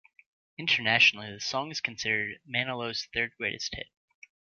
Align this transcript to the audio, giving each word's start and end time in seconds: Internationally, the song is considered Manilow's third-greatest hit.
Internationally, 0.57 1.31
the 1.31 1.39
song 1.39 1.69
is 1.69 1.79
considered 1.79 2.39
Manilow's 2.49 3.07
third-greatest 3.13 3.75
hit. 3.75 3.85